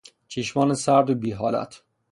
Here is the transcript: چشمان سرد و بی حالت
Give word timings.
چشمان 0.27 0.73
سرد 0.73 1.09
و 1.09 1.15
بی 1.15 1.31
حالت 1.31 1.83